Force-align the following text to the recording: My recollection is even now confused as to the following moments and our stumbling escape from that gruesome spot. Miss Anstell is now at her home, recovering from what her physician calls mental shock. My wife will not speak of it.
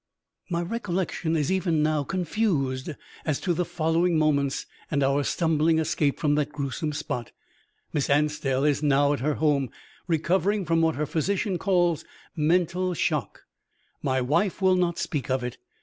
My 0.49 0.63
recollection 0.63 1.35
is 1.35 1.51
even 1.51 1.83
now 1.83 2.03
confused 2.03 2.89
as 3.23 3.39
to 3.41 3.53
the 3.53 3.63
following 3.63 4.17
moments 4.17 4.65
and 4.89 5.03
our 5.03 5.21
stumbling 5.23 5.77
escape 5.77 6.19
from 6.19 6.33
that 6.33 6.51
gruesome 6.51 6.91
spot. 6.91 7.31
Miss 7.93 8.09
Anstell 8.09 8.63
is 8.65 8.81
now 8.81 9.13
at 9.13 9.19
her 9.19 9.35
home, 9.35 9.69
recovering 10.07 10.65
from 10.65 10.81
what 10.81 10.95
her 10.95 11.05
physician 11.05 11.59
calls 11.59 12.03
mental 12.35 12.95
shock. 12.95 13.43
My 14.01 14.21
wife 14.21 14.59
will 14.59 14.75
not 14.75 14.97
speak 14.97 15.29
of 15.29 15.43
it. 15.43 15.59